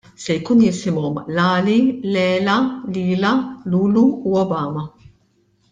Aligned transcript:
Se 0.23 0.33
jkun 0.37 0.59
jisimhom 0.65 1.15
Lali, 1.35 1.77
Lela, 2.15 2.57
Lila, 2.95 3.33
Lulu 3.71 4.03
u 4.31 4.37
Obama. 4.45 4.83